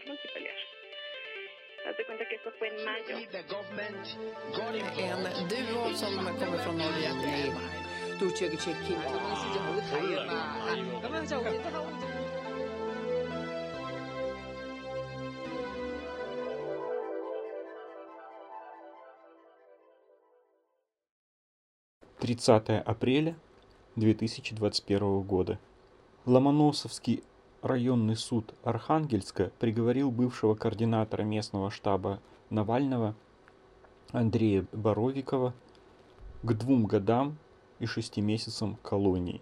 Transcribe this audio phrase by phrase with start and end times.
[0.00, 0.54] nosotros multipelear.
[1.86, 3.16] Haz cuenta que esto fue en mayo.
[4.98, 7.10] En duo som kommer från Norge.
[22.18, 23.34] Тридцатое апреля
[23.94, 25.58] 2021 года.
[26.26, 27.22] Ломоносовский
[27.62, 33.14] районный суд Архангельска приговорил бывшего координатора местного штаба Навального
[34.12, 35.54] Андрея Боровикова
[36.42, 37.36] к двум годам
[37.78, 39.40] и шести месяцам колонии.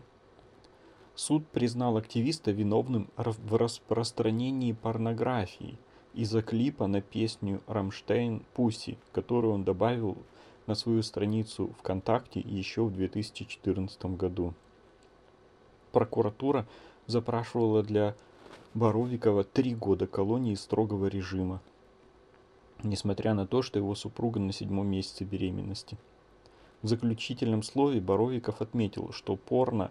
[1.14, 5.78] Суд признал активиста виновным в распространении порнографии
[6.14, 10.16] из-за клипа на песню «Рамштейн Пусси», которую он добавил
[10.66, 14.54] на свою страницу ВКонтакте еще в 2014 году.
[15.92, 16.66] Прокуратура
[17.08, 18.14] запрашивала для
[18.74, 21.60] Боровикова три года колонии строгого режима,
[22.84, 25.98] несмотря на то, что его супруга на седьмом месяце беременности.
[26.82, 29.90] В заключительном слове Боровиков отметил, что порно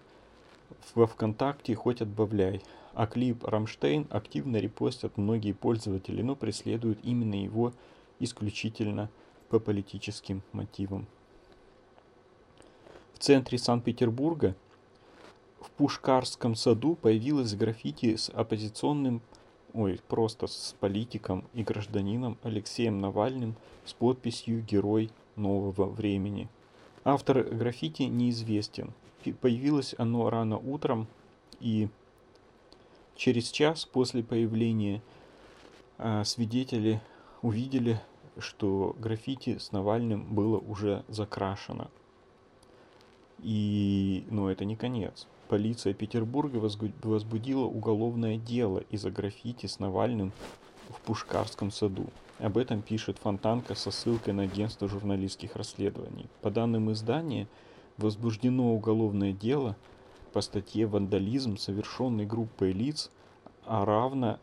[0.96, 2.62] во ВКонтакте хоть отбавляй,
[2.94, 7.74] а клип «Рамштейн» активно репостят многие пользователи, но преследуют именно его
[8.20, 9.10] исключительно
[9.50, 11.08] по политическим мотивам.
[13.14, 14.56] В центре Санкт-Петербурга
[15.60, 19.22] в Пушкарском саду появилось граффити с оппозиционным,
[19.74, 26.50] ой, просто с политиком и гражданином Алексеем Навальным с подписью «Герой нового времени».
[27.04, 28.94] Автор граффити неизвестен.
[29.42, 31.08] Появилось оно рано утром,
[31.60, 31.90] и
[33.16, 35.02] через час после появления
[35.98, 37.02] а, свидетели
[37.42, 38.02] увидели,
[38.38, 41.90] что граффити с Навальным было уже закрашено.
[43.40, 45.28] И, ну, это не конец.
[45.50, 50.34] Полиция Петербурга возбудила уголовное дело из-за граффити с Навальным
[50.90, 52.08] в Пушкарском саду.
[52.40, 56.28] Об этом пишет Фонтанка со ссылкой на агентство журналистских расследований.
[56.42, 57.48] По данным издания,
[57.98, 59.76] возбуждено уголовное дело
[60.34, 63.10] по статье «Вандализм, совершенный группой лиц,
[63.66, 64.40] а равно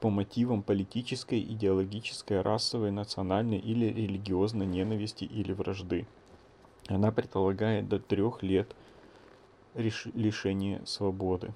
[0.00, 6.06] по мотивам политической, идеологической, расовой, национальной или религиозной ненависти или вражды.
[6.88, 8.74] Она предполагает до трех лет
[9.76, 11.52] лишения свободы.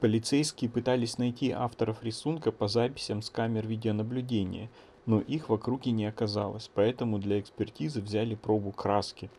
[0.00, 4.70] Полицейские пытались найти авторов рисунка по записям с камер видеонаблюдения,
[5.06, 9.30] но их в округе не оказалось, поэтому для экспертизы взяли пробу краски.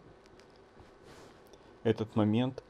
[1.84, 2.64] Этот момент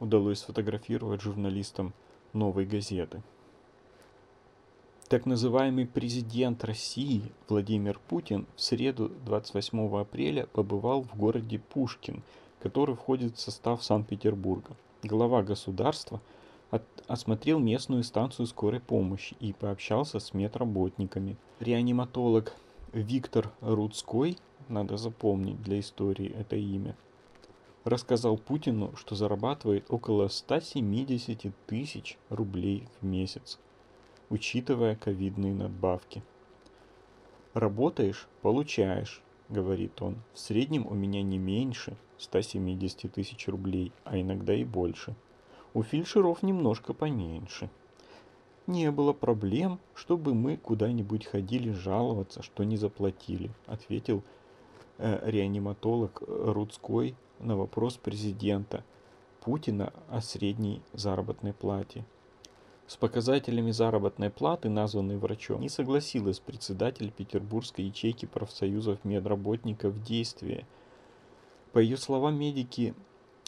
[0.00, 1.94] удалось сфотографировать журналистам
[2.32, 3.22] «Новой газеты».
[5.08, 12.22] Так называемый президент России Владимир Путин в среду 28 апреля побывал в городе Пушкин,
[12.62, 14.76] который входит в состав Санкт-Петербурга.
[15.02, 16.20] Глава государства
[16.70, 21.36] от, осмотрел местную станцию скорой помощи и пообщался с медработниками.
[21.58, 22.54] Реаниматолог
[22.92, 24.36] Виктор Рудской,
[24.68, 26.96] надо запомнить для истории это имя,
[27.84, 33.58] рассказал Путину, что зарабатывает около 170 тысяч рублей в месяц
[34.30, 36.22] учитывая ковидные надбавки.
[37.52, 40.16] «Работаешь– получаешь»,– говорит он.
[40.32, 45.14] «В среднем у меня не меньше 170 тысяч рублей, а иногда и больше.
[45.74, 47.68] У фельдшеров немножко поменьше».
[48.66, 54.22] «Не было проблем, чтобы мы куда-нибудь ходили жаловаться, что не заплатили»,– ответил
[54.98, 58.84] э, реаниматолог Рудской на вопрос президента
[59.40, 62.04] Путина о средней заработной плате.
[62.90, 70.66] С показателями заработной платы, названной врачом, не согласилась председатель Петербургской ячейки профсоюзов медработников действия.
[71.72, 72.96] По ее словам, медики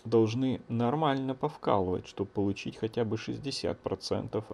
[0.05, 4.45] должны нормально повкалывать, чтобы получить хотя бы 60%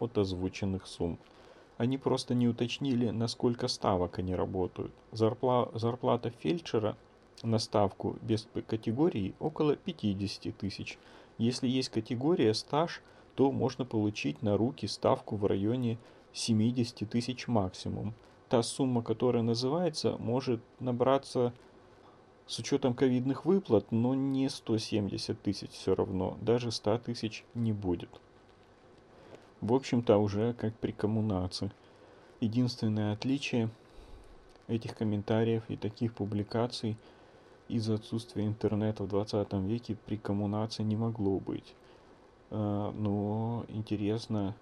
[0.00, 1.20] от озвученных сумм.
[1.78, 4.92] Они просто не уточнили, на сколько ставок они работают.
[5.12, 6.96] Зарпла зарплата фельдшера
[7.44, 10.98] на ставку без категории около 50 тысяч.
[11.38, 13.02] Если есть категория стаж–
[13.34, 15.98] то можно получить на руки ставку в районе
[16.32, 18.14] 70 тысяч максимум.
[18.48, 21.52] Та сумма, которая называется, может набраться
[22.46, 28.10] с учетом ковидных выплат, но не 170 тысяч все равно, даже 100 тысяч не будет.
[29.60, 31.70] В общем-то уже как при коммунации.
[32.40, 33.70] Единственное отличие
[34.66, 36.96] этих комментариев и таких публикаций
[37.68, 41.74] из-за отсутствия интернета в 20 веке при коммунации не могло быть.
[42.54, 44.54] А, но интересно,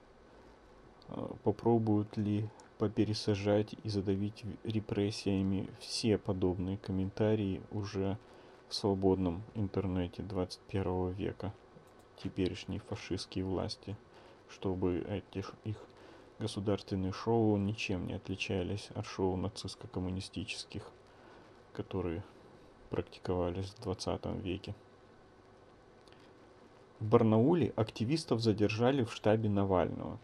[1.09, 2.49] а, попробуют ли
[2.79, 8.17] попересажать и задавить репрессиями все подобные комментарии уже
[8.69, 11.53] в свободном интернете 21 века
[12.23, 13.97] теперешней фашистские власти,
[14.49, 15.77] чтобы этих их
[16.39, 20.85] государственные шоу ничем не отличались от шоу нацистско-коммунистических,
[21.73, 22.23] которые
[22.89, 24.77] практиковались в 20 веке.
[27.01, 30.19] В Барнауле активистов задержали в штабе Навального.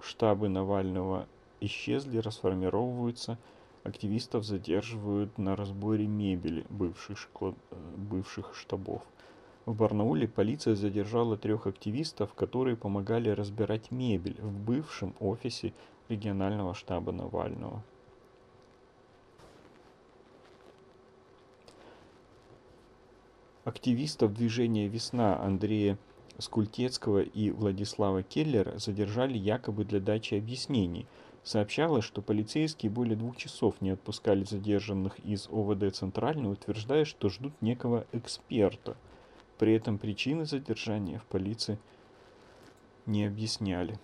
[0.00, 1.26] Штабы Навального
[1.60, 3.38] исчезли, расформировываются,
[3.82, 7.56] активистов задерживают на разборе мебели бывших, шклад...
[7.72, 9.02] Э, бывших штабов.
[9.64, 15.72] В Барнауле полиция задержала трех активистов, которые помогали разбирать мебель в бывшем офисе
[16.08, 17.82] регионального штаба Навального.
[23.66, 25.98] Активистов движения «Весна» Андрея
[26.38, 31.08] Скультецкого и Владислава Келлера задержали якобы для дачи объяснений.
[31.42, 37.60] Сообщалось, что полицейские более двух часов не отпускали задержанных из ОВД Центрального, утверждая, что ждут
[37.60, 38.96] некого эксперта.
[39.58, 41.80] При этом причины задержания в полиции
[43.04, 43.98] не объясняли.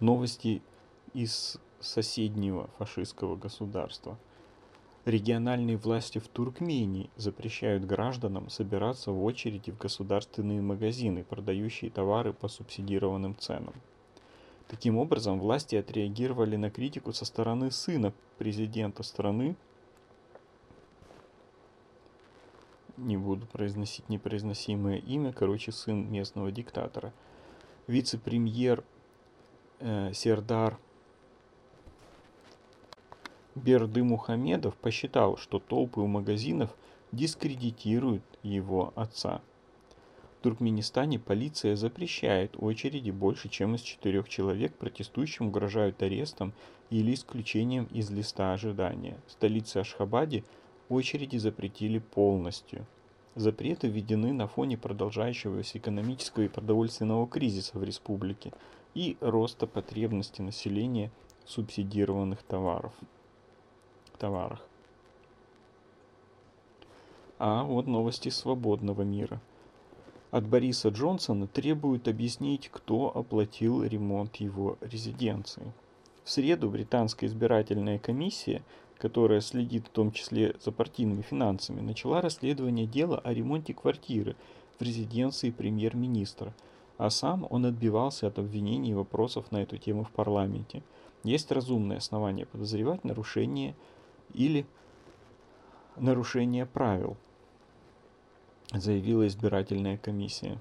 [0.00, 0.62] Новости
[1.12, 4.18] из соседнего фашистского государства–
[5.04, 12.48] Региональные власти в Туркмении запрещают гражданам собираться в очереди в государственные магазины, продающие товары по
[12.48, 13.74] субсидированным ценам.
[14.66, 19.56] Таким образом, власти отреагировали на критику со стороны сына президента страны,
[22.96, 27.12] не буду произносить непроизносимое имя, короче, сын местного диктатора,
[27.88, 28.82] вице-премьер
[29.80, 30.78] э, Сердар
[33.54, 36.74] Берды Мухамедов посчитал, что толпы у магазинов
[37.12, 39.42] дискредитируют его отца.
[40.38, 46.52] В Туркменистане полиция запрещает очереди больше, чем из четырех человек, протестующим угрожают арестом
[46.90, 49.16] или исключением из листа ожидания.
[49.28, 50.42] В столице Ашхабаде
[50.88, 52.84] очереди запретили полностью.
[53.36, 58.52] Запреты введены на фоне продолжающегося экономического и продовольственного кризиса в республике
[58.94, 61.12] и роста потребностей населения
[61.46, 62.92] субсидированных товаров
[64.18, 64.60] товарах.
[67.38, 69.40] А вот новости свободного мира.
[70.30, 75.72] От Бориса Джонсона требуют объяснить, кто оплатил ремонт его резиденции.
[76.24, 78.62] В среду британская избирательная комиссия,
[78.98, 84.34] которая следит в том числе за партийными финансами, начала расследование дела о ремонте квартиры
[84.78, 86.54] в резиденции премьер-министра,
[86.96, 90.82] а сам он отбивался от обвинений и вопросов на эту тему в парламенте.
[91.24, 93.74] Есть разумное основание подозревать нарушение
[94.32, 94.66] или
[95.96, 97.16] нарушение правил,
[98.72, 100.60] заявила избирательная комиссия.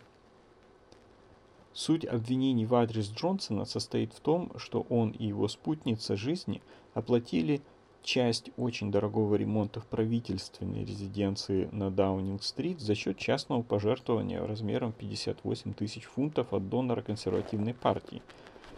[1.74, 6.62] Суть обвинений в адрес Джонсона состоит в том, что он и его спутница жизни
[6.94, 7.62] оплатили
[8.04, 15.74] часть очень дорогого ремонта в правительственной резиденции на Даунинг-стрит за счет частного пожертвования размером 58
[15.74, 18.22] тысяч фунтов от донора консервативной партии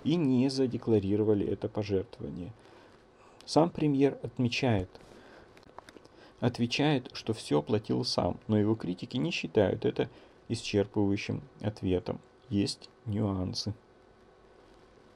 [0.05, 2.53] и не задекларировали это пожертвование–
[3.45, 4.89] сам премьер отмечает,
[6.39, 10.09] отвечает, что все оплатил сам, но его критики не считают это
[10.49, 12.19] исчерпывающим ответом.
[12.49, 13.73] Есть нюансы.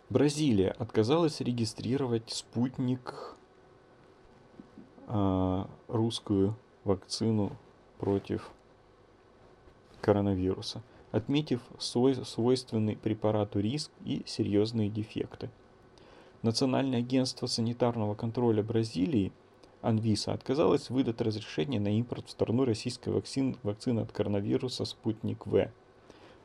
[0.09, 3.35] Бразилия отказалась регистрировать спутник
[5.07, 7.55] э, русскую вакцину
[7.99, 8.49] против
[10.01, 15.51] коронавируса, отметив свой, свойственный препарату риск и серьезные дефекты.
[16.41, 19.33] Национальное агентство санитарного контроля Бразилии
[19.81, 25.69] Анвиса отказалось выдать разрешение на импорт в страну российской вакцин, вакцины от коронавируса «Спутник В»,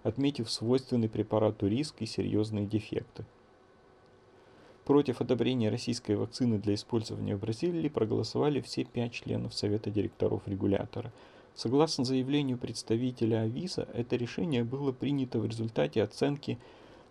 [0.02, 3.24] отметив свойственный препарату риск и серьезные дефекты.
[4.84, 11.12] Против одобрения российской вакцины для использования в Бразилии проголосовали все пять членов Совета директоров регулятора.
[11.54, 16.58] Согласно заявлению представителя Ависа, это решение было принято в результате оценки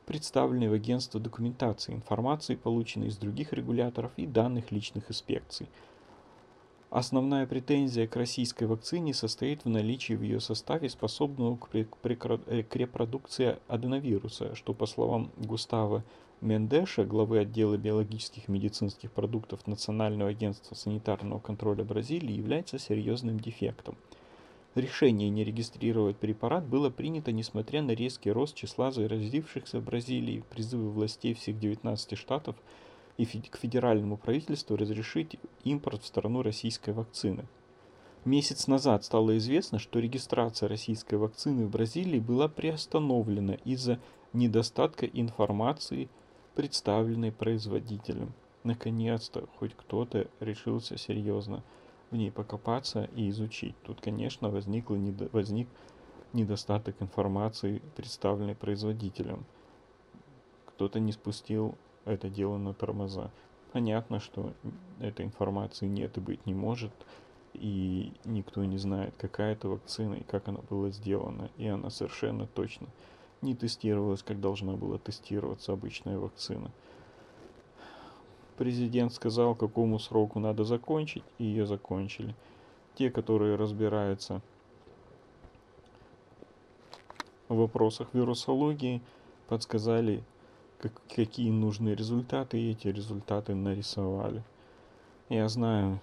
[0.05, 5.67] представленной в агентство документации, информации, полученной из других регуляторов и данных личных инспекций.
[6.89, 14.53] Основная претензия к российской вакцине состоит в наличии в ее составе способного к репродукции аденовируса,
[14.53, 16.03] что, по словам Густава
[16.41, 23.97] Мендеша, главы отдела биологических и медицинских продуктов Национального агентства санитарного контроля Бразилии, является серьезным дефектом–
[24.75, 30.89] Решение не регистрировать препарат было принято несмотря на резкий рост числа заразившихся в Бразилии, призывы
[30.89, 32.55] властей всех 19 штатов
[33.17, 37.45] и к федеральному правительству разрешить импорт в страну российской вакцины.
[38.25, 43.99] Месяц назад стало известно, что регистрация российской вакцины в Бразилии была приостановлена из-за
[44.31, 46.09] недостатка информации,
[46.55, 48.33] представленной производителем.
[48.63, 51.63] Наконец-то хоть кто-то решился серьезно
[52.13, 53.75] в ней покопаться и изучить.
[53.83, 54.97] Тут, конечно, возникло,
[55.31, 55.67] возник
[56.31, 59.45] недостаток информации, представленной производителем.
[60.67, 63.31] Кто-то не спустил это дело на тормоза.
[63.71, 64.53] Понятно, что
[64.99, 66.91] этой информации нет и быть не может,
[67.53, 72.45] и никто не знает, какая это вакцина и как она была сделана, и она совершенно
[72.45, 72.87] точно
[73.41, 76.71] не тестировалась, как должна была тестироваться обычная вакцина.
[78.57, 82.35] Президент сказал, какому сроку надо закончить, и ее закончили.
[82.95, 84.41] Те, которые разбираются
[87.49, 89.01] в вопросах вирусологии,
[89.47, 90.23] подсказали,
[90.79, 94.43] как, какие нужны результаты, и эти результаты нарисовали.
[95.29, 95.99] Я знаю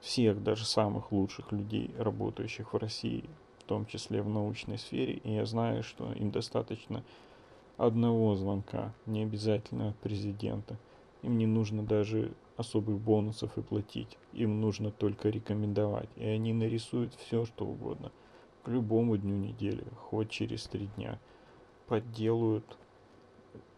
[0.00, 5.32] всех, даже самых лучших людей, работающих в России, в том числе в научной сфере, и
[5.32, 7.02] я знаю, что им достаточно
[7.76, 10.78] одного звонка, не обязательно от президента.
[11.22, 14.18] Им не нужно даже особых бонусов и платить.
[14.32, 16.08] Им нужно только рекомендовать.
[16.16, 18.12] И они нарисуют все, что угодно.
[18.62, 21.18] К любому дню недели, хоть через три дня.
[21.86, 22.76] Подделают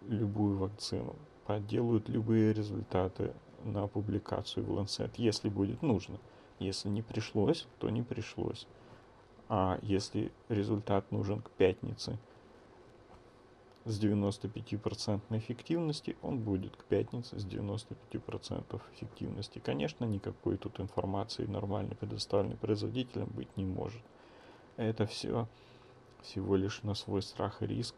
[0.09, 1.15] любую вакцину.
[1.47, 3.33] Подделают любые результаты
[3.65, 6.19] на публикацию в Lancet, если будет нужно.
[6.59, 8.67] Если не пришлось, то не пришлось.
[9.49, 12.19] А если результат нужен к пятнице
[13.91, 19.59] с 95% эффективности, он будет к пятнице с 95% эффективности.
[19.59, 24.03] Конечно, никакой тут информации нормально предоставленной производителем быть не может.
[24.77, 25.49] Это все
[26.23, 27.97] всего лишь на свой страх и риск.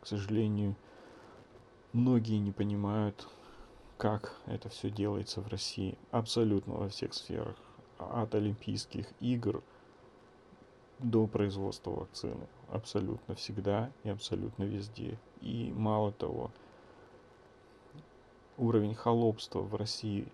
[0.00, 0.74] К сожалению,
[1.92, 3.28] многие не понимают,
[3.98, 7.56] как это все делается в России абсолютно во всех сферах.
[7.98, 9.62] От Олимпийских игр
[10.98, 12.48] до производства вакцины.
[12.72, 15.18] Абсолютно всегда и абсолютно везде.
[15.42, 16.50] И мало того,
[18.56, 20.26] уровень холопства в России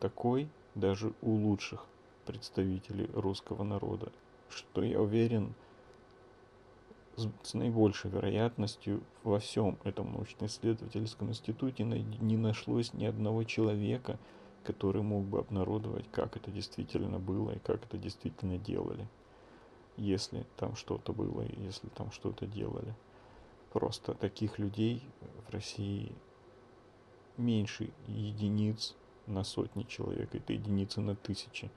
[0.00, 1.84] такой, даже у лучших
[2.24, 4.10] представителей русского народа,
[4.48, 5.52] что я уверен,
[7.42, 14.18] с наибольшей вероятностью во всем этом научно-исследовательском институте не нашлось ни одного человека,
[14.64, 19.06] который мог бы обнародовать, как это действительно было и как это действительно делали.
[19.96, 22.94] Если там что-то было, если там что-то делали.
[23.72, 25.02] Просто таких людей
[25.46, 26.12] в России
[27.36, 28.94] меньше единиц
[29.26, 31.70] на сотни человек, это единицы на тысячи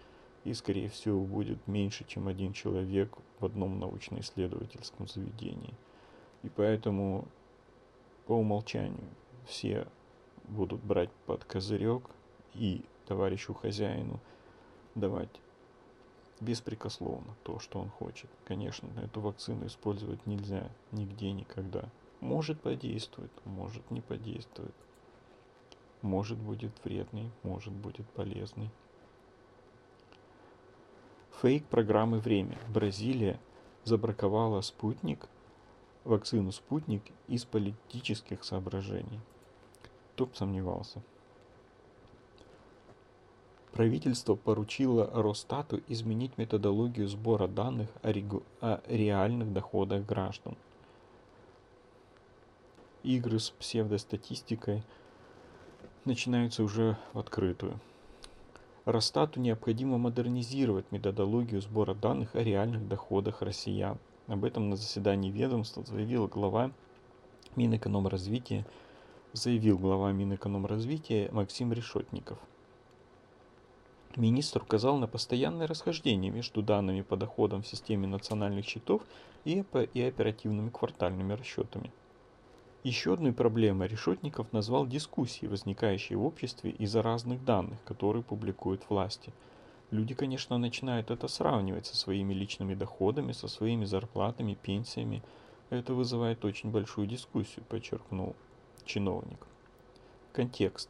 [0.43, 5.74] и, скорее всего, будет меньше, чем один человек в одном научно-исследовательском заведении.
[6.43, 7.27] И поэтому
[8.27, 9.10] по умолчанию
[9.48, 9.88] все
[10.48, 12.10] будут брать под козырек
[12.53, 14.19] и товарищу хозяину
[14.93, 15.29] давать
[16.39, 18.30] беспрекословно то, что он хочет.
[18.46, 21.89] Конечно, эту вакцину использовать нельзя нигде никогда.
[22.20, 24.75] Может подействует, может не подействует.
[26.01, 28.70] Может будет вредный, может будет полезный.
[31.42, 32.58] Фейк программы «Время».
[32.70, 33.39] Бразилия
[33.84, 35.27] забраковала спутник,
[36.04, 39.20] вакцину «Спутник» из политических соображений.
[40.13, 41.04] Кто бы сомневался.
[43.75, 48.41] Правительство поручило Росстату изменить методологию сбора данных о, регу...
[48.62, 50.55] о реальных доходах граждан.
[53.03, 54.82] Игры с псевдостатистикой
[56.05, 57.77] начинаются уже в открытую.
[58.86, 63.98] Росстату необходимо модернизировать методологию сбора данных о реальных доходах россиян.
[64.27, 66.72] Об этом на заседании ведомства заявил глава
[67.58, 68.65] Минэкономразвития,
[69.34, 72.39] заявил глава Минэкономразвития Максим Решетников.
[74.17, 79.01] Министр указал на постоянное расхождение между данными по доходам в системе национальных счетов
[79.43, 81.91] и, и оперативными квартальными расчетами.
[82.84, 89.34] Еще одной проблемой Решетников назвал дискуссии, возникающие в обществе из-за разных данных, которые публикуют власти.
[89.91, 95.24] Люди, конечно, начинают это сравнивать со своими личными доходами, со своими зарплатами, пенсиями.
[95.69, 98.36] Это вызывает очень большую дискуссию, подчеркнул
[98.86, 99.45] чиновник.
[100.31, 100.89] Контекст.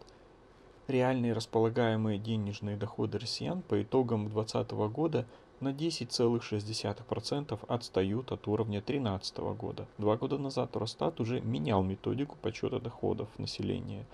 [0.87, 5.25] Реальные располагаемые денежные доходы россиян по итогам 2020 года–
[5.59, 9.87] на 10,6% отстают от уровня 2013 года.
[9.97, 14.05] Два года назад Росстат уже менял методику подсчета доходов населения.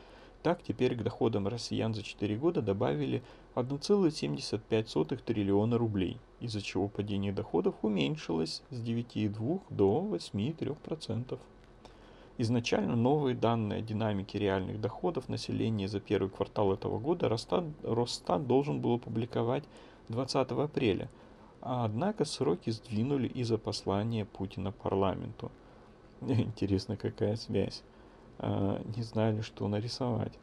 [0.44, 3.22] Так, теперь к доходам россиян за 4 года добавили
[3.56, 11.38] 1,75 триллиона рублей, из-за чего падение доходов уменьшилось с 9,2 до 8,3%.
[12.42, 18.48] Изначально новые данные о динамике реальных доходов населения за первый квартал этого года Росстат, Росстат
[18.48, 19.64] должен был опубликовать
[20.10, 21.10] 20 апреля–
[21.62, 25.52] а однако сроки сдвинули из-за послания Путина парламенту.
[26.22, 27.84] Интересно, какая связь.
[28.40, 30.34] А, не знали, что нарисовать.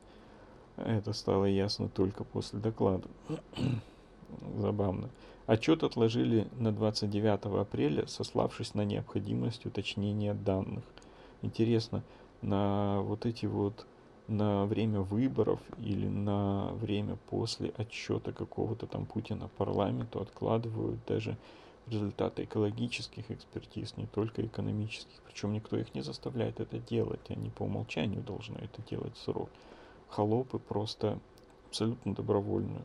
[0.76, 3.08] Это стало ясно только после доклада.
[4.56, 5.10] Забавно.
[5.46, 10.84] Отчет отложили на 29 апреля, сославшись на необходимость уточнения данных.
[11.42, 12.02] Интересно,
[12.42, 13.86] на вот эти вот
[14.26, 21.36] на время выборов или на время после отчета какого-то там Путина парламенту откладывают даже
[21.86, 25.22] результаты экологических экспертиз, не только экономических.
[25.26, 29.48] Причем никто их не заставляет это делать, они по умолчанию должны это делать в срок.
[30.08, 31.18] Холопы просто
[31.68, 32.84] абсолютно добровольно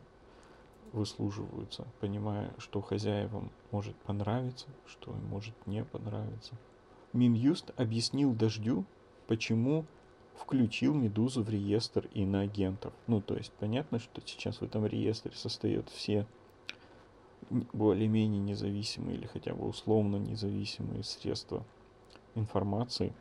[0.92, 6.54] выслуживаются, понимая, что хозяевам может понравиться, что им может не понравиться.
[7.14, 8.84] Минюст объяснил Дождю,
[9.28, 9.86] почему
[10.36, 12.92] включил Медузу в реестр иноагентов.
[13.06, 16.26] Ну, то есть понятно, что сейчас в этом реестре состоят все
[17.50, 21.64] более-менее независимые или хотя бы условно независимые средства
[22.34, 23.14] информации.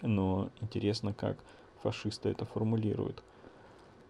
[0.00, 1.36] Но интересно, как
[1.82, 3.22] фашисты это формулируют.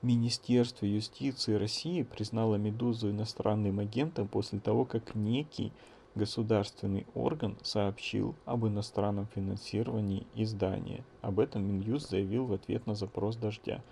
[0.03, 5.73] Министерство юстиции России признало «Медузу» иностранным агентом после того, как некий
[6.15, 11.05] государственный орган сообщил об иностранном финансировании издания.
[11.23, 13.83] Об этом Минюст заявил в ответ на запрос «Дождя».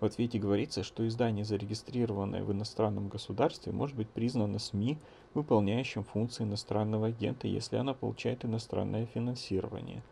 [0.00, 4.98] В ответе говорится, что издание, зарегистрированное в иностранном государстве, может быть признано СМИ,
[5.32, 10.02] выполняющим функции иностранного агента, если она получает иностранное финансирование.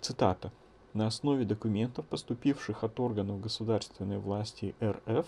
[0.00, 0.52] Цитата.
[0.94, 5.26] На основе документов, поступивших от органов государственной власти РФ,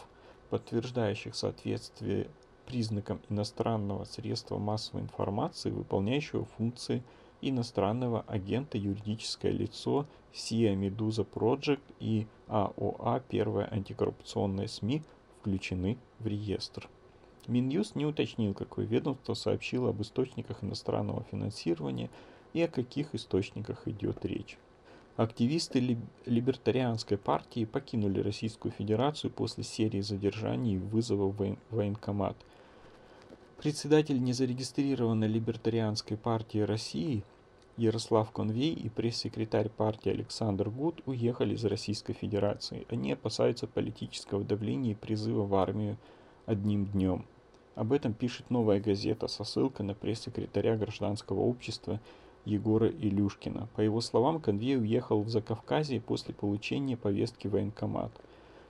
[0.51, 2.29] подтверждающих соответствие
[2.67, 7.03] признакам иностранного средства массовой информации, выполняющего функции
[7.41, 15.03] иностранного агента юридическое лицо SIA Medusa Project и АОА «Первая антикоррупционная СМИ»
[15.41, 16.89] включены в реестр.
[17.47, 22.11] Минюст не уточнил, какое ведомство сообщило об источниках иностранного финансирования
[22.53, 24.59] и о каких источниках идет речь.
[25.17, 32.37] Активисты либертарианской партии покинули Российскую Федерацию после серии задержаний и вызовов в военкомат.
[33.59, 37.23] Председатель незарегистрированной либертарианской партии России
[37.77, 42.87] Ярослав Конвей и пресс-секретарь партии Александр Гуд уехали из Российской Федерации.
[42.91, 45.97] Они опасаются политического давления и призыва в армию
[46.47, 47.25] одним днем.
[47.75, 52.01] Об этом пишет новая газета со ссылкой на пресс-секретаря гражданского общества
[52.45, 53.69] Егора Илюшкина.
[53.77, 58.11] По его словам, Конвей уехал в Закавказье после получения повестки в военкомат.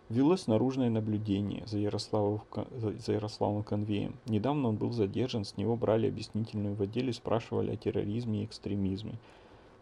[0.08, 2.40] Велось наружное наблюдение за, Ярославом,
[2.82, 4.16] за Ярославом Конвеем.
[4.26, 9.14] Недавно он был задержан, с него брали объяснительную в отделе, спрашивали о терроризме и экстремизме,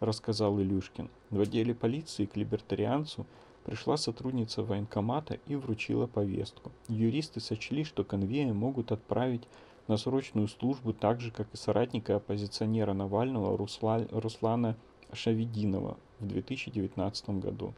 [0.01, 1.09] рассказал Илюшкин.
[1.31, 3.25] В отделе полиции к либертарианцу
[3.65, 6.73] пришла сотрудница военкомата и вручила повестку.
[6.89, 9.49] Юристы сочли, что конвея могут отправить
[9.89, 14.07] на срочную службу так же, как и соратника оппозиционера Навального Русла...
[14.11, 14.77] Руслана
[15.13, 17.75] Шавидинова в 2019 году.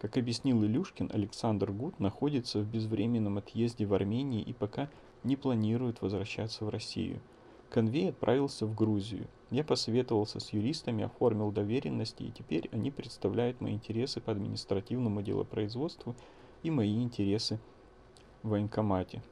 [0.00, 4.90] Как объяснил Илюшкин, Александр Гуд находится в безвременном отъезде в Армении и пока
[5.22, 7.20] не планирует возвращаться в Россию.
[7.70, 9.28] Конвей отправился в Грузию.
[9.50, 16.16] Я посоветовался с юристами, оформил доверенности, и теперь они представляют мои интересы по административному делопроизводству
[16.64, 17.60] и мои интересы
[18.42, 19.22] в военкомате.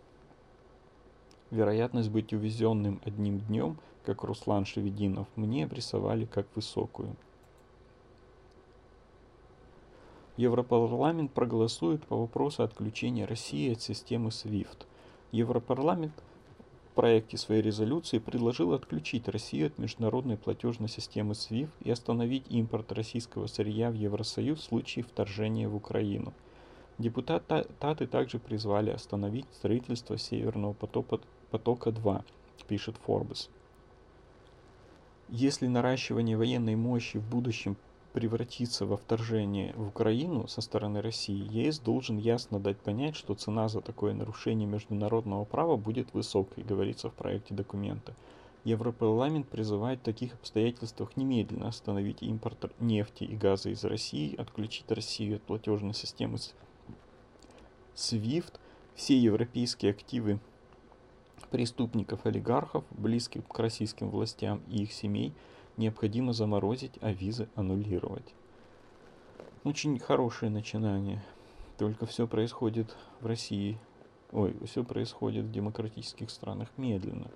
[1.51, 7.17] Вероятность быть увезенным одним днем, как Руслан Шевединов, мне обрисовали как высокую.
[10.37, 14.87] Европарламент проголосует по вопросу отключения России от системы SWIFT.
[15.33, 16.15] Европарламент
[16.91, 22.93] в проекте своей резолюции предложил отключить Россию от международной платежной системы SWIFT и остановить импорт
[22.93, 26.33] российского сырья в Евросоюз в случае вторжения в Украину.
[26.99, 32.23] Депутаты также призвали остановить строительство Северного потока потока-2,
[32.71, 33.49] пишет Forbes.
[35.29, 37.77] Если наращивание военной мощи в будущем
[38.13, 43.69] превратится во вторжение в Украину со стороны России, ЕС должен ясно дать понять, что цена
[43.69, 48.15] за такое нарушение международного права будет высокой, говорится в проекте документа.
[48.63, 55.37] Европарламент призывает в таких обстоятельствах немедленно остановить импорт нефти и газа из России, отключить Россию
[55.37, 56.39] от платежной системы
[57.97, 58.53] SWIFT,
[58.95, 60.39] все европейские активы
[61.51, 65.33] преступников-олигархов, близких к российским властям и их семей,
[65.77, 68.35] необходимо заморозить, а визы аннулировать.
[69.65, 71.23] Очень хорошее начинание.
[71.77, 73.79] Только все происходит в России.
[74.33, 77.31] Ой, все происходит в демократических странах медленно.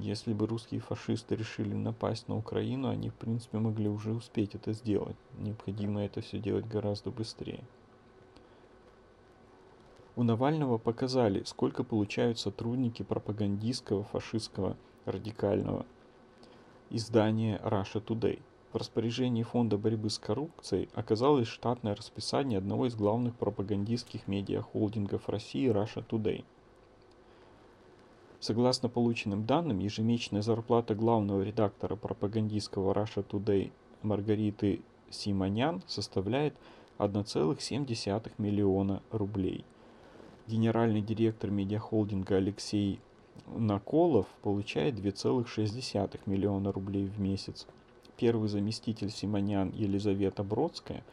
[0.00, 4.72] Если бы русские фашисты решили напасть на Украину, они, в принципе, могли уже успеть это
[4.72, 5.16] сделать.
[5.38, 7.64] Необходимо это все делать гораздо быстрее.
[10.18, 15.86] У Навального показали, сколько получают сотрудники пропагандистского фашистского радикального
[16.90, 18.42] издания Russia Today.
[18.72, 25.70] В распоряжении Фонда борьбы с коррупцией оказалось штатное расписание одного из главных пропагандистских медиахолдингов России
[25.70, 26.44] Russia Today.
[28.40, 33.70] Согласно полученным данным, ежемесячная зарплата главного редактора пропагандистского Russia Today
[34.02, 36.54] Маргариты Симонян составляет
[36.98, 39.64] 1,7 миллиона рублей.
[40.48, 43.00] Генеральный директор медиахолдинга Алексей
[43.54, 47.66] Наколов получает 2,6 миллиона рублей в месяц.
[48.16, 51.04] Первый заместитель Симонян Елизавета Бродская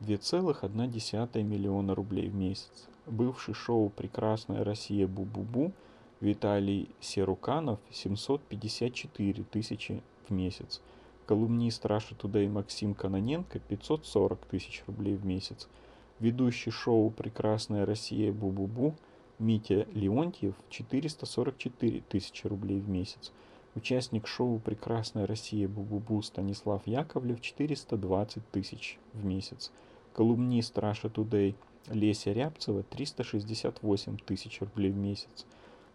[0.00, 2.86] 2,1 миллиона рублей в месяц.
[3.06, 5.72] Бывший шоу «Прекрасная Россия Бу-Бу-Бу»
[6.20, 10.82] Виталий Серуканов 754 тысячи в месяц.
[11.24, 15.66] Колумнист Russia Today Максим Каноненко 540 тысяч рублей в месяц.
[16.20, 18.94] Ведущий шоу «Прекрасная Россия Бу-Бу-Бу»
[19.38, 23.32] Митя Леонтьев 444 тысячи рублей в месяц.
[23.74, 29.72] Участник шоу «Прекрасная Россия Бу-Бу-Бу» Станислав Яковлев 420 тысяч в месяц.
[30.12, 31.54] Колумнист Russia Today
[31.88, 35.46] Леся Рябцева 368 тысяч рублей в месяц.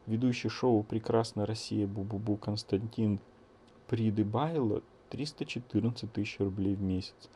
[0.07, 3.19] Ведущий шоу «Прекрасная Россия Бу-Бу-Бу» Константин
[3.87, 7.29] Придыбайло 314 тысяч рублей в месяц.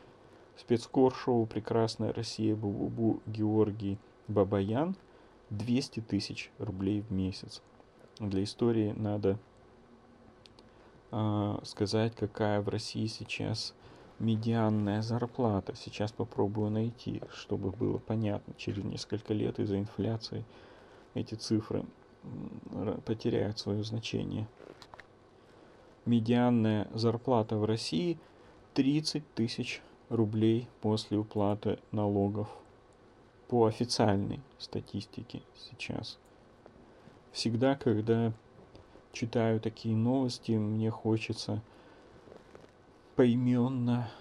[0.61, 3.97] Спецкор шоу «Прекрасная Россия Бу-Бу-Бу» Георгий
[4.27, 4.95] Бабаян
[5.49, 7.63] 200 тысяч рублей в месяц.
[8.19, 9.39] Для истории надо
[11.09, 13.73] э, сказать, какая в России сейчас
[14.19, 15.73] медианная зарплата.
[15.75, 18.53] Сейчас попробую найти, чтобы было понятно.
[18.55, 20.45] Через несколько лет из-за инфляции
[21.15, 21.83] эти цифры
[23.07, 24.47] потеряют свое значение.
[26.05, 28.19] Медианная зарплата в России
[28.75, 32.49] 30 тысяч рублей после уплаты налогов
[33.47, 36.19] по официальной статистике сейчас.
[37.31, 38.33] Всегда, когда
[39.13, 41.61] читаю такие новости, мне хочется
[43.15, 44.11] поименно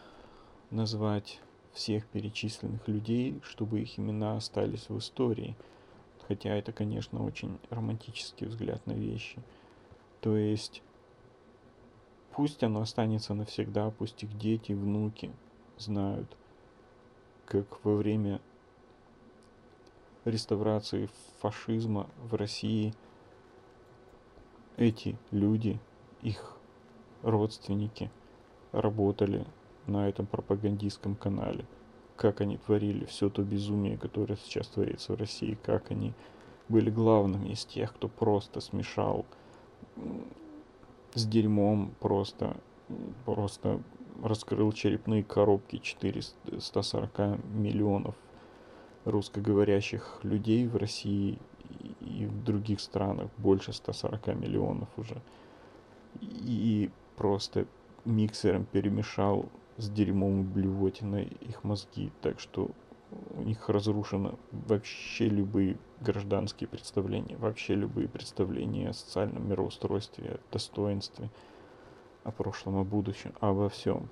[0.71, 1.41] назвать
[1.73, 5.57] всех перечисленных людей, чтобы их имена остались в истории.
[6.29, 9.39] Хотя это, конечно, очень романтический взгляд на вещи.
[10.21, 10.83] То есть,
[12.33, 15.33] пусть оно останется навсегда, пусть их дети, внуки
[15.81, 16.37] знают,
[17.47, 18.41] как во время
[20.25, 21.09] реставрации
[21.41, 22.95] фашизма в России
[24.77, 25.79] эти люди,
[26.23, 26.57] их
[27.23, 28.11] родственники
[28.73, 29.47] работали
[29.87, 31.67] на этом пропагандистском канале.
[32.17, 36.13] Как они творили все то безумие, которое сейчас творится в России, как они
[36.69, 39.27] были главными из тех, кто просто смешал
[41.15, 42.57] с дерьмом, просто,
[43.25, 43.83] просто
[44.23, 48.15] раскрыл черепные коробки 440 миллионов
[49.05, 51.39] русскоговорящих людей в России
[52.01, 55.21] и в других странах больше 140 миллионов уже.
[56.21, 57.67] И просто
[58.05, 62.71] миксером перемешал с дерьмом и блювотиной их мозги, так что
[63.31, 71.31] у них разрушено вообще любые гражданские представления, вообще любые представления о социальном мироустройстве, о достоинстве,
[72.25, 74.09] о прошлом, о будущем, обо всем.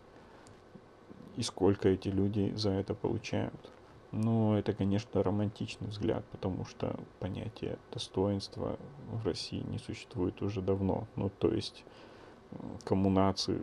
[1.37, 3.73] И сколько эти люди за это получают.
[4.11, 8.79] Ну, это, конечно, романтичный взгляд, потому что понятие достоинства
[9.13, 11.07] в России не существует уже давно.
[11.15, 11.85] Ну, то есть
[12.85, 13.63] коммунации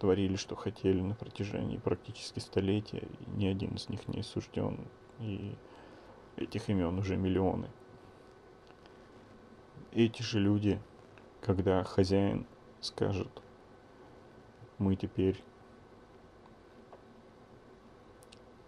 [0.00, 4.78] творили, что хотели на протяжении практически столетия, и ни один из них не осужден,
[5.20, 5.54] и
[6.36, 7.68] этих имен уже миллионы.
[9.92, 10.80] Эти же люди,
[11.40, 12.46] когда хозяин
[12.80, 13.30] скажет,
[14.78, 15.42] мы теперь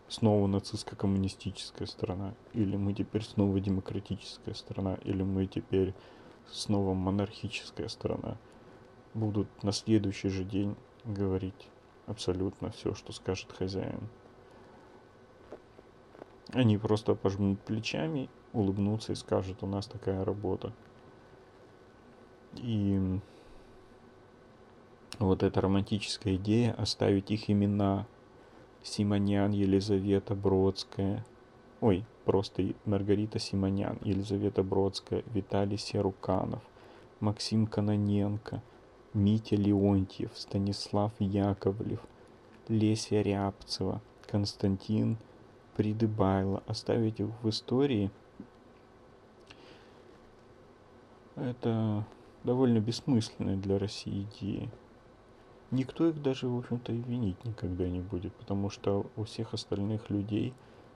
[0.09, 5.95] снова нацистско-коммунистическая страна, или мы теперь снова демократическая страна, или мы теперь
[6.51, 8.37] снова монархическая страна,
[9.15, 11.69] будут на следующий же день говорить
[12.07, 14.09] абсолютно все, что скажет хозяин.
[16.53, 20.73] Они просто пожмут плечами, улыбнутся и скажут, у нас такая работа.
[22.57, 23.21] И
[25.19, 28.07] вот эта романтическая идея оставить их имена
[28.83, 31.25] Симонян, Елизавета Бродская,
[31.81, 36.63] ой, просто Маргарита Симонян, Елизавета Бродская, Виталий Серуканов,
[37.21, 38.63] Максим Каноненко,
[39.15, 42.01] Митя Леонтьев, Станислав Яковлев,
[42.69, 45.19] Леся Рябцева, Константин
[45.77, 46.63] Придыбайло.
[46.67, 48.11] Оставить их в истории
[51.37, 52.05] это
[52.45, 54.71] довольно бессмысленная для России идея
[55.73, 60.09] никто их даже, в общем-то, и винить никогда не будет, потому что у всех остальных
[60.11, 60.55] людей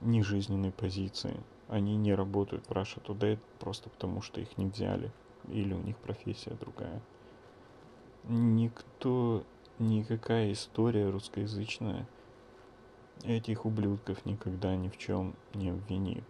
[0.00, 1.40] ни жизненной позиции.
[1.68, 5.12] Они не работают в Russia Today просто потому, что их не взяли.
[5.48, 7.00] или у них профессия другая.
[8.24, 9.44] Никто,
[9.78, 12.06] никакая история русскоязычная
[13.24, 16.24] этих ублюдков никогда ни в чем не обвинит.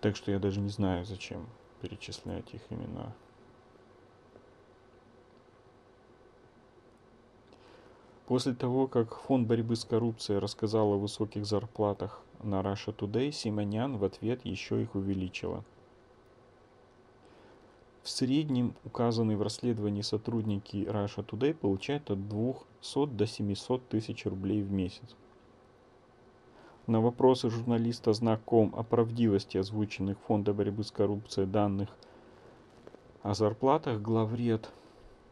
[0.00, 1.46] Так что я даже не знаю, зачем
[1.80, 3.12] перечислять их имена.
[8.26, 13.98] После того, как Фонд борьбы с коррупцией рассказал о высоких зарплатах на Russia Today, Симонян
[13.98, 15.64] в ответ еще их увеличила.
[18.06, 24.62] В среднем указанные в расследовании сотрудники Russia Today получают от 200 до 700 тысяч рублей
[24.62, 25.16] в месяц.
[26.86, 31.88] На вопросы журналиста знаком о правдивости озвученных Фондом борьбы с коррупцией данных
[33.24, 34.70] о зарплатах главред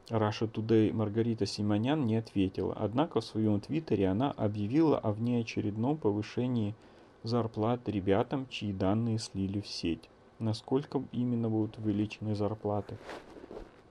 [0.09, 6.75] Russia Today Маргарита Симонян не ответила, однако в своем твиттере она объявила о внеочередном повышении
[7.23, 10.11] зарплат ребятам, чьи данные слили в сеть.
[10.39, 12.99] Насколько именно будут увеличены зарплаты,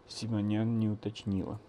[0.07, 1.59] Симонян не уточнила.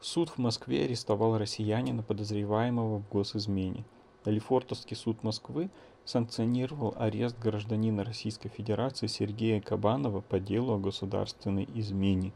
[0.00, 3.84] Суд в Москве арестовал россиянина, подозреваемого в госизмене.
[4.24, 5.70] Лефортовский суд Москвы
[6.04, 12.32] санкционировал арест гражданина Российской Федерации Сергея Кабанова по делу о государственной измене.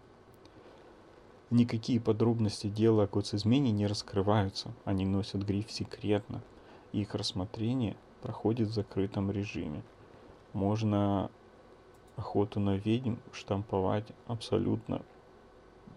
[1.50, 6.42] Никакие подробности дела о госизмене не раскрываются, они носят гриф «секретно»,
[6.92, 9.82] их рассмотрение проходит в закрытом режиме.
[10.56, 11.30] Можно
[12.16, 15.02] охоту на ведьм штамповать абсолютно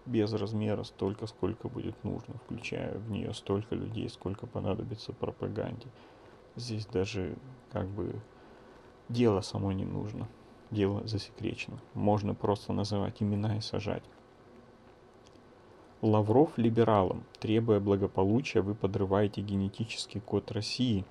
[0.04, 5.86] без размера столько, сколько будет нужно, включая в нее столько людей, сколько понадобится пропаганде.
[6.56, 7.38] Здесь даже
[7.72, 8.20] как бы
[9.08, 10.28] дело само не нужно.
[10.70, 11.80] Дело засекречено.
[11.94, 14.04] Можно просто называть имена и сажать.
[16.02, 17.24] Лавров либералам.
[17.38, 21.06] Требуя благополучия, вы подрываете генетический код России.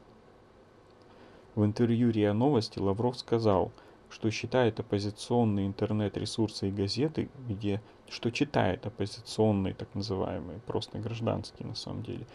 [1.60, 3.74] В интервью РИА Новости Лавров сказал,
[4.10, 11.76] что считает оппозиционные интернет-ресурсы и газеты, где что читает оппозиционные, так называемые, просто гражданские на
[11.76, 12.26] самом деле,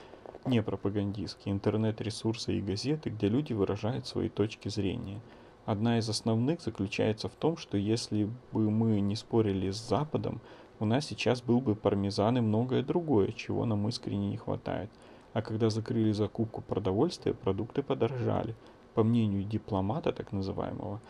[0.45, 5.23] не пропагандистские интернет-ресурсы и газеты, где люди выражают свои точки зрения.
[5.65, 10.43] Одна из основных заключается в том, что если бы мы не спорили с Западом,
[10.81, 14.91] у нас сейчас был бы пармезан и многое другое, чего нам искренне не хватает.
[15.33, 18.55] А когда закрыли закупку продовольствия, продукты подорожали.
[18.95, 21.01] По мнению дипломата, так называемого,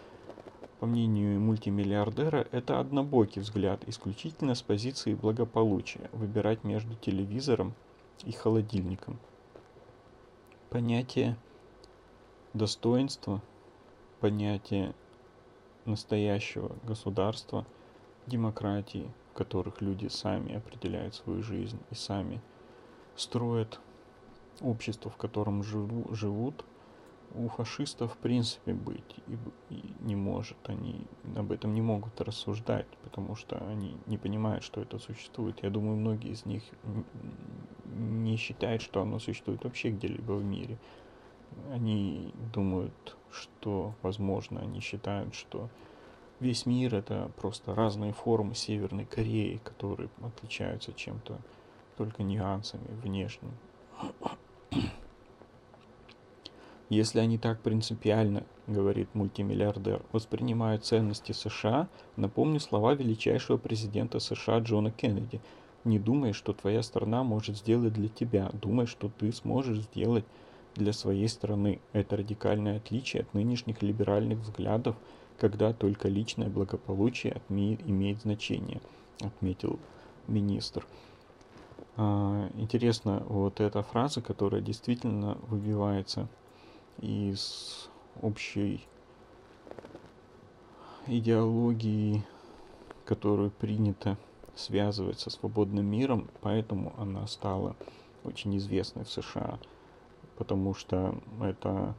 [0.81, 7.75] по мнению мультимиллиардера, это однобокий взгляд, исключительно с позиции благополучия, выбирать между телевизором
[8.25, 9.19] и холодильником.
[10.71, 11.37] Понятие
[12.55, 13.43] достоинства,
[14.21, 14.95] понятие
[15.85, 17.67] настоящего государства,
[18.27, 22.41] демократии, в которых люди сами определяют свою жизнь и сами
[23.17, 23.81] строят
[24.61, 26.65] общество, в котором живу, живут,
[27.35, 29.39] у фашистов в принципе быть и,
[29.71, 30.57] и не может.
[30.65, 35.63] Они об этом не могут рассуждать, потому что они не понимают, что это существует.
[35.63, 36.63] Я думаю, многие из них
[37.85, 40.79] не считают, что оно существует вообще где-либо в мире.
[41.71, 45.69] Они думают, что, возможно, они считают, что
[46.41, 51.39] весь мир это просто разные формы Северной Кореи, которые отличаются чем-то
[51.97, 53.53] только нюансами внешним.
[56.95, 64.93] Если они так принципиально, говорит мультимиллиардер, воспринимают ценности США, напомню слова величайшего президента США Джона
[64.93, 65.41] Кеннеди.
[65.83, 70.25] Не думай, что твоя страна может сделать для тебя, думай, что ты сможешь сделать
[70.77, 71.81] для своей страны.
[71.93, 74.95] Это радикальное отличие от нынешних либеральных взглядов,
[75.37, 78.81] когда только личное благополучие имеет значение,
[79.21, 79.81] отметил
[80.29, 80.87] министр.
[81.97, 86.29] А, интересно, вот эта фраза, которая действительно выбивается
[86.99, 87.89] из
[88.23, 88.87] общей
[91.07, 92.25] идеологии,
[93.05, 94.17] которую принято
[94.55, 97.77] связывать со свободным миром, поэтому она стала
[98.25, 99.59] очень известной в США,
[100.37, 101.95] потому что это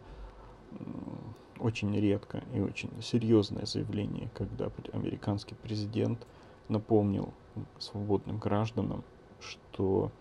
[1.59, 6.25] очень редко и очень серьезное заявление, когда американский президент
[6.67, 7.33] напомнил
[7.79, 9.03] свободным гражданам,
[9.39, 10.11] что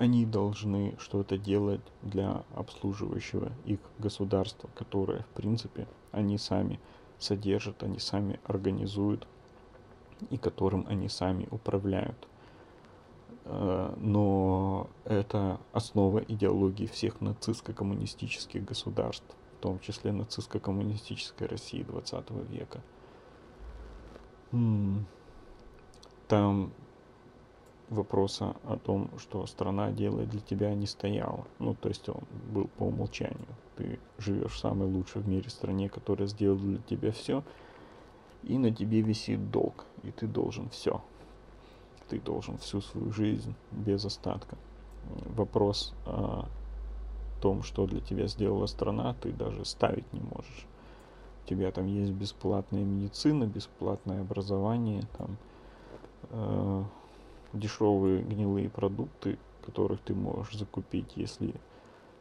[0.00, 6.80] они должны что-то делать для обслуживающего их государства, которое, в принципе, они сами
[7.18, 9.28] содержат, они сами организуют
[10.30, 12.16] и которым они сами управляют.
[13.44, 22.80] Э, но это основа идеологии всех нацистско-коммунистических государств, в том числе нацистско-коммунистической России 20 века.
[26.26, 26.72] Там
[27.90, 31.44] вопроса о том, что страна делает для тебя, не стояло.
[31.58, 32.22] Ну, то есть он
[32.52, 33.48] был по умолчанию.
[33.76, 37.42] Ты живешь в самой лучшей в мире стране, которая сделала для тебя все,
[38.44, 41.02] и на тебе висит долг, и ты должен все.
[42.08, 44.56] Ты должен всю свою жизнь без остатка.
[45.36, 46.46] Вопрос о
[47.40, 50.66] том, что для тебя сделала страна, ты даже ставить не можешь.
[51.44, 55.36] У тебя там есть бесплатная медицина, бесплатное образование, там
[56.30, 56.84] э,
[57.52, 61.54] дешевые гнилые продукты, которых ты можешь закупить, если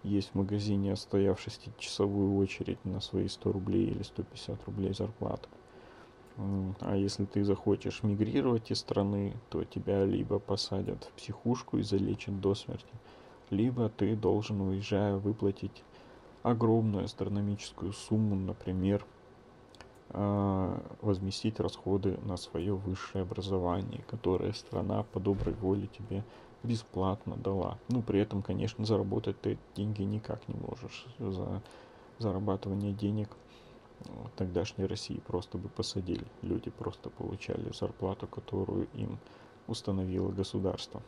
[0.04, 5.48] есть в магазине отстояв 6-часовую очередь на свои 100 рублей или 150 рублей зарплаты.
[6.80, 12.40] А если ты захочешь мигрировать из страны, то тебя либо посадят в психушку и залечат
[12.40, 12.94] до смерти,
[13.50, 15.84] либо ты должен, уезжая, выплатить
[16.44, 19.06] огромную астрономическую сумму, например,
[20.12, 26.24] возместить расходы на свое высшее образование, которое страна по доброй воле тебе
[26.64, 27.78] бесплатно дала.
[27.90, 31.06] Ну, при этом, конечно, заработать ты деньги никак не можешь.
[31.20, 31.62] За
[32.18, 33.30] зарабатывание денег
[34.00, 36.26] в тогдашней России просто бы посадили.
[36.42, 39.20] Люди просто получали зарплату, которую им
[39.68, 41.02] установило государство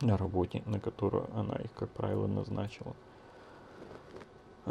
[0.00, 2.94] на работе, на которую она их, как правило, назначила.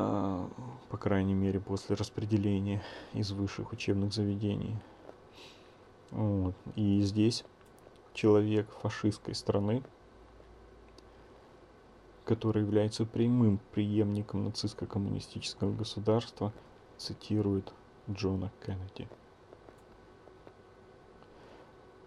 [0.01, 0.49] А,
[0.89, 2.81] по крайней мере, после распределения
[3.13, 4.77] из высших учебных заведений.
[6.11, 6.55] Вот.
[6.75, 7.43] И здесь
[8.13, 9.83] человек фашистской страны,
[12.23, 16.53] который является прямым преемником нацистско-коммунистического государства,
[16.97, 17.73] цитирует
[18.09, 19.09] Джона Кеннеди.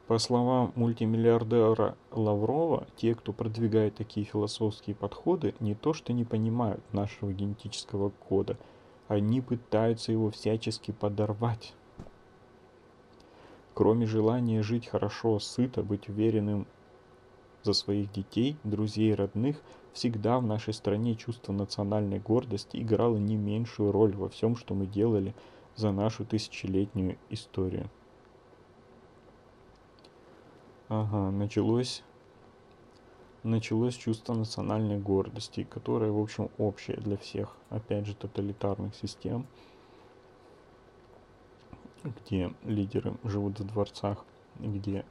[0.08, 6.82] По словам мультимиллиардера Лаврова, те, кто продвигает такие философские подходы, не то что не понимают
[6.92, 8.58] нашего генетического кода,
[9.06, 11.74] они пытаются его всячески подорвать.
[13.74, 16.66] Кроме желания жить хорошо, сыто, быть уверенным
[17.62, 19.62] за своих детей, друзей родных,
[19.92, 24.86] всегда в нашей стране чувство национальной гордости играло не меньшую роль во всем, что мы
[24.86, 25.34] делали
[25.76, 27.88] за нашу тысячелетнюю историю.
[30.94, 32.02] Ага, началось,
[33.42, 39.46] началось чувство национальной гордости, которое, в общем, общее для всех, опять же, тоталитарных систем,
[42.04, 44.26] где лидеры живут в дворцах,
[44.60, 45.06] где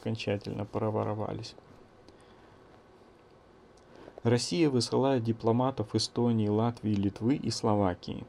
[0.00, 1.54] окончательно проворовались.
[4.22, 8.24] Россия высылает дипломатов Эстонии, Латвии, Литвы и Словакии.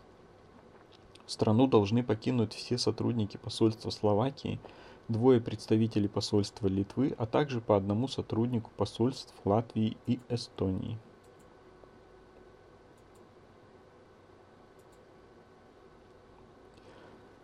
[1.28, 4.60] Страну должны покинуть все сотрудники посольства Словакии–
[5.10, 10.98] двое представителей посольства Литвы, а также по одному сотруднику посольств Латвии и Эстонии.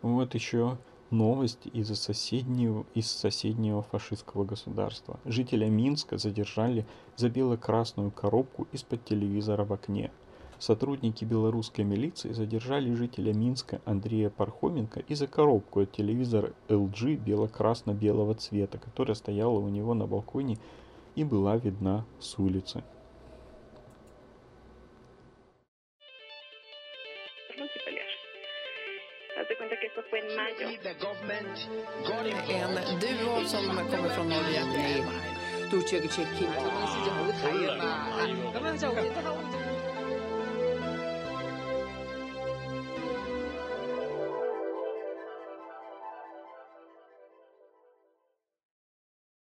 [0.02, 0.78] Вот еще
[1.10, 5.20] новость из соседнего, из соседнего фашистского государства.
[5.26, 10.12] Жителя Минска задержали за бело-красную коробку из-под телевизора в окне–
[10.60, 18.36] Сотрудники белорусской милиции задержали жителя Минска Андрея Пархоменко и за коробку от телевизора LG бело-красно-белого
[18.36, 20.58] цвета, которая стояла у него на балконе
[21.16, 22.84] и была видна с улицы.
[38.68, 39.85] En.